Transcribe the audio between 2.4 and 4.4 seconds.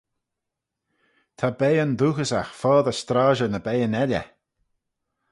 foddey stroshey na beiyn elley.